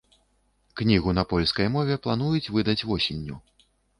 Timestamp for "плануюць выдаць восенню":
2.07-3.35